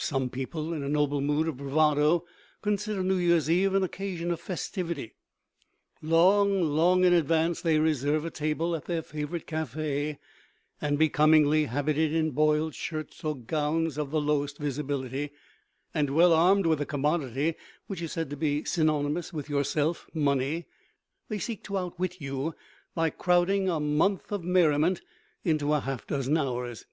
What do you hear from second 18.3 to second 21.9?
to be synonymous with yourself money they seek to